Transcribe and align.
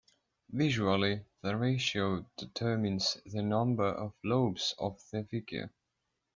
Visually, 0.49 1.25
the 1.43 1.55
ratio 1.55 2.25
determines 2.35 3.19
the 3.27 3.43
number 3.43 3.85
of 3.85 4.13
"lobes" 4.23 4.73
of 4.79 4.99
the 5.11 5.23
figure. 5.25 5.71